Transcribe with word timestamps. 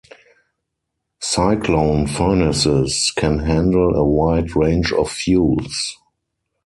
Cyclone 1.21 2.07
Furnaces 2.07 3.13
can 3.15 3.37
handle 3.37 3.93
a 3.95 4.03
wide 4.03 4.55
range 4.55 4.91
of 4.91 5.11
fuels. 5.11 5.95